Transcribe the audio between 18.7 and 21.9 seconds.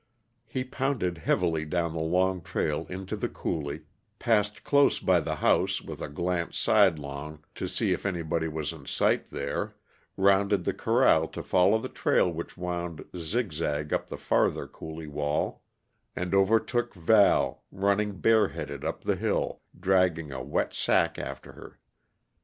up the hill, dragging a wet sack after her.